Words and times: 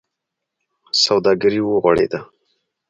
سوداګري 1.03 1.59
و 1.63 1.69
غوړېده. 1.83 2.19